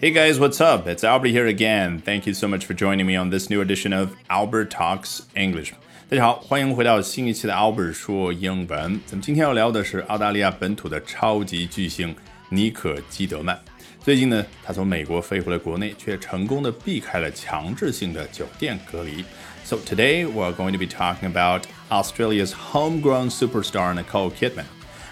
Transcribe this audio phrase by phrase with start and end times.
[0.00, 0.88] Hey guys, what's up?
[0.88, 2.00] It's Albert here again.
[2.00, 5.72] Thank you so much for joining me on this new edition of Albert Talks English.
[6.08, 9.00] 大家好，欢迎回到新一期的 Albert 说英文。
[9.06, 12.14] 咱们今天要聊的是澳大利亚本土的超级巨星
[12.48, 13.56] 尼可基德曼。
[14.00, 19.24] 最近呢，他从美国飞回了国内，却成功的避开了强制性的酒店隔离。
[19.62, 24.64] So today we're going to be talking about Australia's homegrown superstar Nicole Kidman.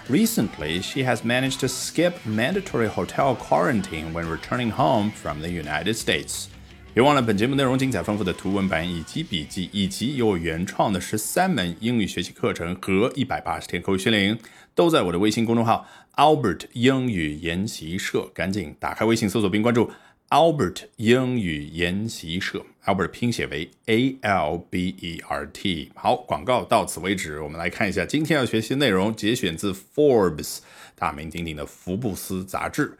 [0.08, 5.94] Recently, she has managed to skip mandatory hotel quarantine when returning home from the United
[5.94, 6.46] States.
[6.94, 14.38] 别忘了，本节目内容精彩丰富的图文版以及笔记，以及有我原创的十三门英语学习课程和一百八十天口语训练营，
[14.76, 18.30] 都在我的微信公众号 Albert 英语研习社。
[18.32, 19.90] 赶紧打开微信搜索并关注
[20.30, 22.60] Albert 英语研习社。
[22.84, 25.92] Albert 拼写为 A L B E R T。
[25.94, 27.40] 好，广告到此为止。
[27.40, 30.58] 我们来看一下今天要学习的内容，节选自 Forbes
[30.96, 32.98] 大名鼎鼎的福布斯杂志。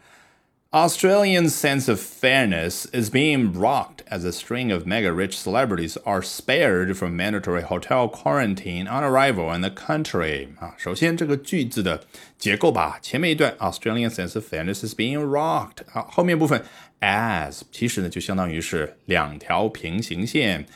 [0.72, 6.20] Australian sense of fairness is being rocked as a string of mega rich celebrities are
[6.20, 10.48] spared from mandatory hotel quarantine on arrival in the country.
[10.58, 12.04] 啊，首先这个句子的
[12.36, 16.62] 结构吧，前面一段 Australian sense of fairness is being rocked，啊，后面部分
[17.00, 20.66] as 其实呢就相当于是两条平行线。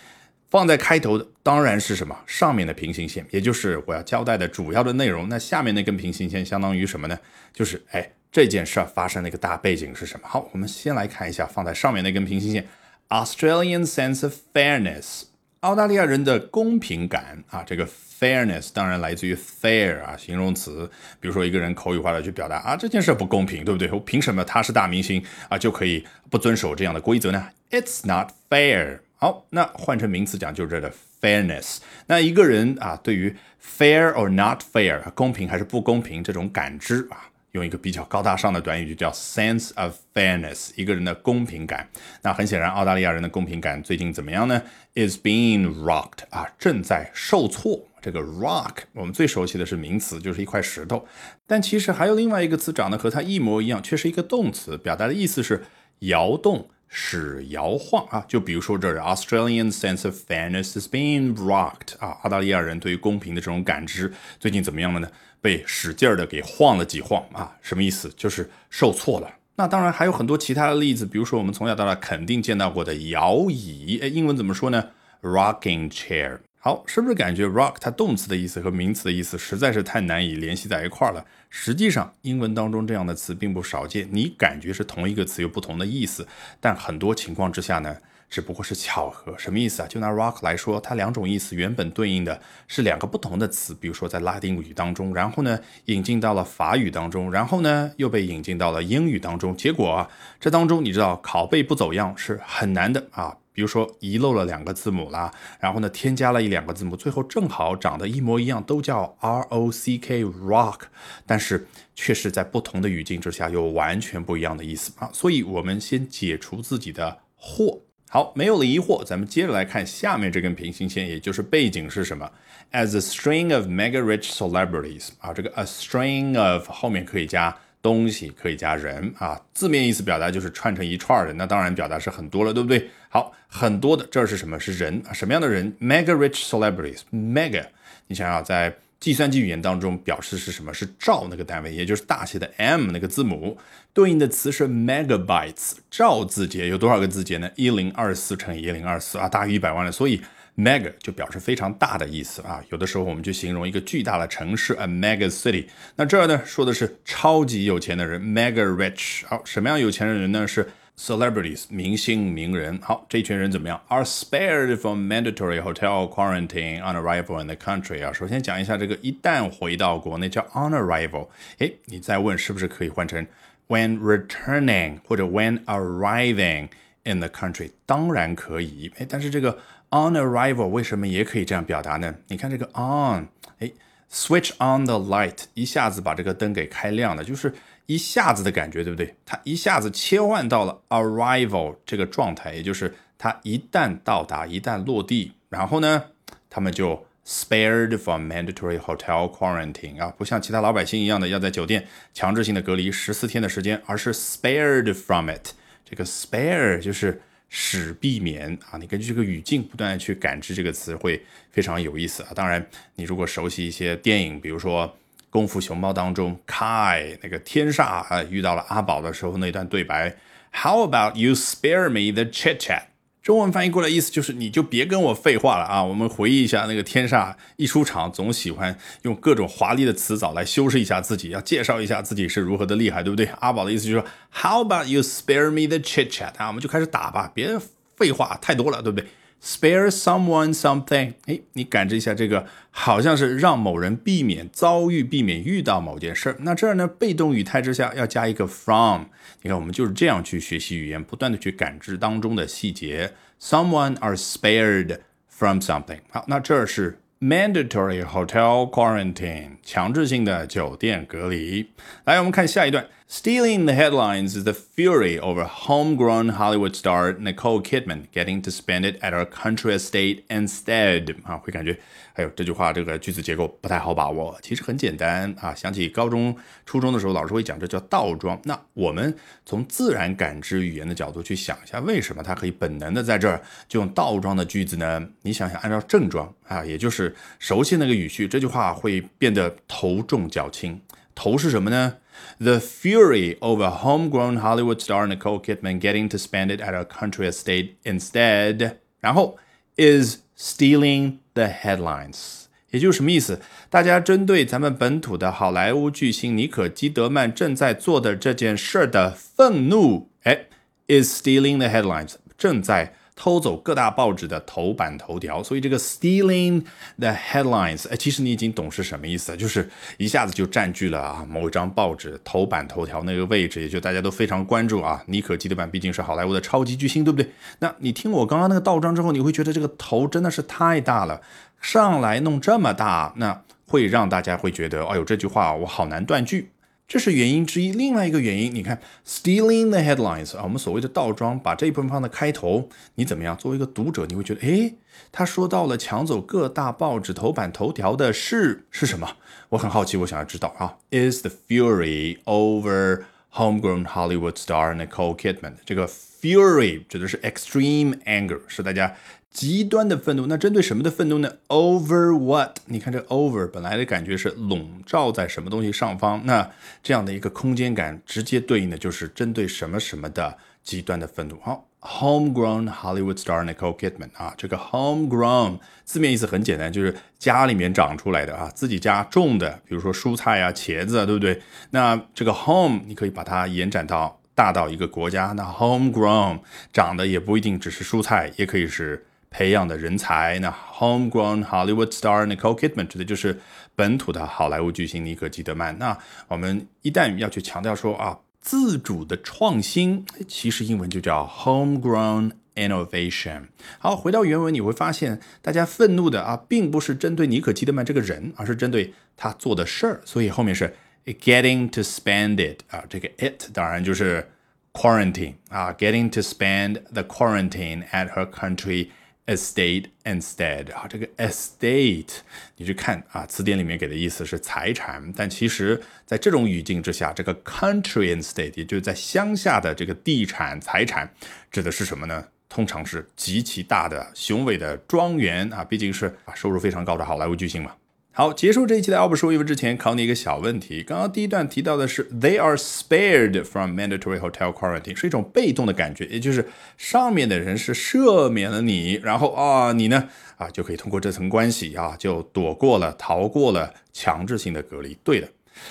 [0.49, 2.17] 放在开头的当然是什么？
[2.27, 5.29] 上面的平行线，也就是我要交代的主要的内容。
[5.29, 7.19] 那下面那根平行线相当于什么呢？
[7.53, 10.29] 就是哎，这件事儿发生的一个大背景是什么？
[10.29, 12.67] 好，我们先来看一下放在上面那根平行线
[13.09, 15.25] ，Australian sense of fairness，
[15.61, 17.65] 澳大利亚人的公平感啊。
[17.67, 20.89] 这个 fairness 当然来自于 fair 啊，形容词。
[21.19, 23.91] 比如说一个人口语化的去表达啊，这件事不公平，对不对？
[23.91, 29.01] 我凭什么他是大明星啊就可以不遵守这样的规则呢？It's not fair。
[29.17, 31.79] 好，那换成名词讲就是这个 fairness。
[32.07, 41.89] 那一个人啊，对于 fair or not fair，公平还是不公平这种感知啊，用一个比较高大上的短语就叫 sense of fairness，一个人的公平感。
[42.23, 44.63] 那很显然，澳大利亚人的公平感最近怎么样呢
[44.95, 47.87] ？Is being rocked 啊，正在受挫。
[48.03, 51.07] 这个 rock 我们最熟悉的是名词，就是一块石头，
[51.47, 55.65] 但其实还有另外一个词长得和它一模一样，却是一个动词，表达的意思是
[55.99, 56.71] 摇动。
[56.93, 65.09] 使摇晃啊，就比如说这儿，Australian sense of fairness has been rocked 啊，澳大利亚人对于公平的这种感知最近怎么样了呢？
[65.41, 68.13] 被使劲儿的给晃了几晃啊，什么意思？
[68.17, 69.31] 就是受挫了。
[69.55, 74.91] 那当然还有很多其他的例子，比如说我们从小到大肯定见到过的摇椅，哎，英文怎么说呢
[75.23, 76.41] ？Rocking chair。
[76.63, 81.25] 好，是不是感觉 rock 它动词的意思和名词的意思实在是太难以联系在一块儿了？
[81.49, 84.07] 实际上，英文当中这样的词并不少见。
[84.13, 86.29] 你感觉是同一个词有不同的意思，
[86.61, 87.97] 但很多情况之下呢，
[88.29, 89.35] 只不过是巧合。
[89.39, 89.87] 什么意思啊？
[89.89, 92.39] 就拿 rock 来说，它两种意思原本对应的
[92.69, 99.57] 是两个不同的词，比如说在拉丁语当中，然后呢引进到了法语当中，然后呢又被引进到了英语当中。
[99.57, 103.39] 结果啊，这当中你知道拷贝不走样是很难的啊。
[103.61, 110.85] 比如说遗漏了两个字母啦，然后呢添加了一两个字母，最后正好长得一模一样，都叫 R O C K rock，
[111.27, 115.11] 但是却是在不同的语境之下有完全不一样的意思啊。
[115.13, 117.81] 所以我们先解除自己的惑。
[118.09, 122.33] 好，没有了疑惑，咱们接着来看下面这根平行线，也就是背景是什么
[122.73, 127.55] ？As a string of mega rich celebrities 啊，这个 a string of 后面可以加。
[127.83, 132.91] 东西可以加人啊，字面意思表达就是串成一串的，那当然表达是很多了，对不对？
[133.09, 134.61] 好，很多的这是什么？
[134.61, 135.13] 是人啊？
[135.13, 137.65] 什么样的人？Mega rich celebrities，mega，
[138.07, 140.75] 你想想，在计算机语言当中表示是什么？
[140.75, 143.57] 是兆那个单位，也就是大写的 M 那个字母，
[143.95, 147.51] 对应的词是 megabytes，兆字节有多少个字节呢？
[147.57, 150.21] 一零二四乘以一零二四啊，大于一百万了，所以。
[150.61, 155.65] Mega 就表示非常大的意思啊，有的时候我们就形容一个巨大的城市，a mega city。
[155.97, 159.27] 那这儿呢说的是超级有钱的人，mega rich。
[159.27, 160.47] 好，什么样有钱的人呢？
[160.47, 160.69] 是
[160.99, 162.79] celebrities，明星名人。
[162.83, 168.07] 好，这群人怎么样？Are spared from mandatory hotel quarantine on arrival in the country。
[168.07, 171.29] 啊，首先讲一下这个一旦回到国内叫 on arrival。
[171.59, 173.27] 哎，你再问是不是可以换成
[173.69, 176.69] when returning 或者 when arriving
[177.05, 177.71] in the country？
[177.87, 178.93] 当然可以。
[178.99, 179.59] 哎，但是这个。
[179.93, 182.15] On arrival 为什么也可以这样表达呢？
[182.29, 183.27] 你看这个 on，
[183.59, 183.73] 哎
[184.09, 187.53] ，switch on the light，一下子把这个灯给开亮了，就是
[187.87, 189.17] 一下子的感觉，对不对？
[189.27, 196.05] 它一下子切换到了 arrival 这个状态，也就是它一旦到达，一旦落地，然后呢，
[196.49, 201.85] 他们就 spared from mandatory hotel quarantine 啊，不像其他老百姓一样的要在酒店
[202.15, 205.49] 强制性的隔离十四天的时间，而是 spared from it。
[205.85, 207.21] 这个 spare 就是。
[207.53, 211.21] 使避免啊，你根据这个语境不断的去感知这个词，会
[211.51, 212.31] 非常有意思啊。
[212.33, 212.65] 当然，
[212.95, 214.97] 你如果熟悉一些电影，比如说
[215.29, 220.15] 功夫熊猫》当中，Kai 那个天煞啊遇到了阿宝的时候那段对白
[220.53, 222.85] ，How about you spare me the chit chat？
[223.23, 225.85] 中文翻译过来意思就是你就别跟我废话了啊！
[225.85, 233.27] 我们回忆一下那个天煞一出场总喜欢用各种华丽的词藻来修饰一下自己，要介绍一下自己是如何的厉害，对不对？
[233.41, 236.33] 阿宝的意思就是说，How about you spare me the chit chat？
[236.39, 237.59] 啊，我们就开始打吧，别
[237.95, 239.07] 废话太多了，对不对
[239.43, 246.37] ？Spare someone something，哎，你感知一下这个，好像是让某人避免遭遇、避免遇到某件事儿。
[246.41, 249.05] 那这儿呢，被动语态之下要加一个 from。
[249.43, 253.13] 你看，我们就是这样去学习语言，不断的去感知当中的细节。
[253.41, 254.99] Someone are spared
[255.29, 256.01] from something。
[256.11, 261.71] 好，那这是 mandatory hotel quarantine，强制性的酒店隔离。
[262.05, 262.87] 来，我们看下一段。
[263.13, 269.01] Stealing the headlines is the fury over homegrown Hollywood star Nicole Kidman getting to spend it
[269.03, 271.17] at her country estate instead。
[271.25, 271.77] 啊，会感觉，
[272.15, 274.39] 哎呦，这句话这个句子结构不太好把握。
[274.41, 278.41] 其实很简单啊，想起高中、初中的时候，老师会讲这叫倒装。
[278.45, 285.05] 那我们从自然感知语言的角度去想一下，为什么它可以本能的在这儿就用倒装的句子呢？
[285.23, 290.81] 你想想，按照正装啊，也就是熟悉那个语序，这句话会变得头重脚轻。
[291.13, 291.97] 头是什么呢
[292.40, 297.28] ？The fury over homegrown Hollywood star Nicole Kidman getting to spend it at a country
[297.28, 299.38] estate instead，然后
[299.78, 303.40] is stealing the headlines，也就是什么意思？
[303.70, 310.46] 大家针对咱们本土的好莱坞巨星妮可基德曼正在做的这件事的愤怒，哎，
[310.88, 312.94] is stealing the headlines，正在。
[313.21, 316.65] 偷走各大报纸的头版头条，所以这个 stealing
[316.99, 319.69] the headlines，哎，其实你已经懂是什么意思，就是
[319.99, 325.05] 一下子就占据了啊某一张报纸头版头条那个位置，也就大家都非常关注啊。
[325.05, 327.31] 妮可基德曼毕竟是好莱坞的超级巨星，对不对？
[327.59, 331.21] 那你听我刚刚那个倒装之后，你会觉得这个头真的是太大了，
[331.61, 336.49] 上来弄这么大，那会让大家会觉得，哎呦，这句话我好难断句。
[336.91, 343.37] 这是原因之一，另外一个原因，你看，stealing the headlines 啊，我们所谓的倒装，把这一部分放在开头，你怎么样？
[343.37, 344.75] 作为一个读者，你会觉得，诶，
[345.13, 349.09] 他说到了抢走各大报纸头版头条的事是什么？
[349.51, 350.79] 我很好奇，我想要知道啊。
[350.91, 353.05] Is the fury over
[353.35, 355.55] homegrown Hollywood star Nicole Kidman？
[355.65, 358.97] 这个 fury 指的是 extreme anger，是大家。
[359.33, 362.59] 极端的愤怒，那针对什么的愤怒呢？Over what？
[362.67, 366.51] 你看这 over 本来的感觉是笼罩在什么东西上方，那
[366.83, 371.39] 这样的一个空间感，直接对应的就是针对什么什么的极端的愤怒。
[371.41, 381.41] 好，homegrown Hollywood star Nicole Kidman 啊，这个 homegrown 字面意思很简单，就是家里面长出来的啊，自己家种的，比如说蔬菜啊、茄子啊，对不对？
[381.71, 386.41] 那这个 home 你可以把它延展到大到一个国家，那 homegrown
[386.73, 389.07] 长的也不一定只是蔬菜，也可以是。
[389.33, 393.39] 培养的人才，那 homegrown Hollywood star Nicole Kidman 指的就是
[393.77, 395.79] 本土的好莱坞巨星尼可基德曼。
[395.79, 403.49] 那我们一旦要去强调说啊，自主的创新，其实英文就叫 homegrown innovation。
[403.79, 410.01] 好，回到原文，你会发现大家愤怒的啊，并不是针对尼可基德曼这个人，而是针对他做的事儿。
[410.05, 414.31] 所以后面是 getting to spend it 啊，这个 it 当然就是
[414.73, 418.89] quarantine 啊，getting to spend the quarantine at her country。
[419.31, 422.17] Estate instead 啊，这个 estate
[422.57, 431.09] 你去看啊，词典里面给的意思是财产，但其实在这种语境之下，这个 country estate 也就是在乡下的这个地产财产，
[431.51, 432.27] 指的是什么呢？
[432.49, 437.73] 通常是极其大的雄伟的庄园啊，毕竟是啊收入非常高的好莱坞巨星嘛。
[438.13, 440.83] 好，结束这一期的奥布说英文之前，考你一个小问题。
[440.83, 454.99] 刚刚第一段提到的是 they are spared from mandatory hotel quarantine，是一种被动的感觉，也就是上面的人是赦免了你，然后啊，你呢啊就可以通过这层关系啊，就躲过了、逃过了强制性的隔离。
[455.05, 455.29] 对的，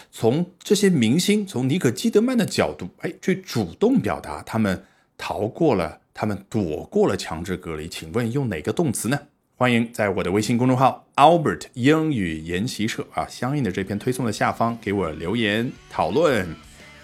[0.10, 4.86] 从这些明星，从尼可基德曼的角度，哎，去主动表达他们
[5.18, 9.20] 逃过了、他们躲过了强制隔离，请问用哪个动词呢？
[9.59, 16.57] 欢迎在我的微信公众号 Albert 英语研习社啊，相应的这篇推送的下方给我留言讨论。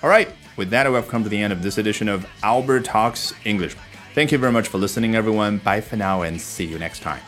[0.02, 0.26] All right,
[0.56, 3.74] with that, we've come to the end of this edition of Albert Talks English.
[4.14, 5.58] Thank you very much for listening, everyone.
[5.58, 7.20] Bye for now and see you next time.